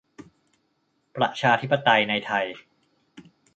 [1.15, 2.45] ประชาธิปไตยในไทย